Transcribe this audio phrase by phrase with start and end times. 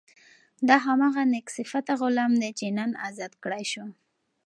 [0.67, 3.85] دا هماغه نېک صفته غلام دی چې نن ازاد کړای شو.